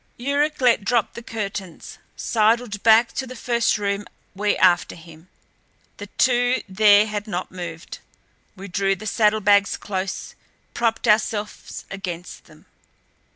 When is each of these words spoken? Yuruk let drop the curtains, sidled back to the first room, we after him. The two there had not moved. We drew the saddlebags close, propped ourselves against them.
Yuruk 0.17 0.59
let 0.61 0.83
drop 0.83 1.13
the 1.13 1.21
curtains, 1.21 1.99
sidled 2.15 2.81
back 2.81 3.11
to 3.11 3.27
the 3.27 3.35
first 3.35 3.77
room, 3.77 4.07
we 4.33 4.57
after 4.57 4.95
him. 4.95 5.29
The 5.97 6.07
two 6.17 6.63
there 6.67 7.05
had 7.05 7.27
not 7.27 7.51
moved. 7.51 7.99
We 8.55 8.67
drew 8.67 8.95
the 8.95 9.05
saddlebags 9.05 9.77
close, 9.77 10.33
propped 10.73 11.07
ourselves 11.07 11.85
against 11.91 12.45
them. 12.45 12.65